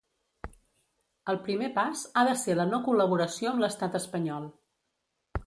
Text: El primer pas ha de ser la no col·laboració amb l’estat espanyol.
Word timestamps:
El 1.33 1.37
primer 1.47 1.69
pas 1.75 2.01
ha 2.15 2.23
de 2.29 2.33
ser 2.45 2.57
la 2.61 2.67
no 2.73 2.81
col·laboració 2.89 3.53
amb 3.53 3.63
l’estat 3.67 4.01
espanyol. 4.03 4.51